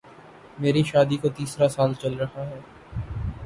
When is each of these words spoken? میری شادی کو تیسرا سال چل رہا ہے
میری 0.59 0.83
شادی 0.83 1.17
کو 1.17 1.29
تیسرا 1.29 1.67
سال 1.67 1.93
چل 2.01 2.13
رہا 2.17 2.43
ہے 2.47 2.59